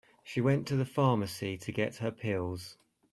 She 0.23 0.41
went 0.41 0.65
to 0.65 0.75
the 0.75 0.83
pharmacy 0.83 1.57
to 1.59 1.71
get 1.71 1.97
her 1.97 2.09
pills. 2.09 2.77